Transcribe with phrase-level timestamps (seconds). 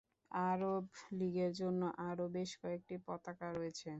[0.31, 0.85] আরব
[1.17, 3.89] লীগের জন্য আরও বেশ কয়েকটি পতাকা রয়েছে।